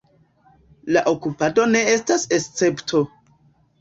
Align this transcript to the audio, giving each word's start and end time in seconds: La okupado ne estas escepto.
La 0.95 1.03
okupado 1.11 1.67
ne 1.75 1.83
estas 1.99 2.25
escepto. 2.39 3.03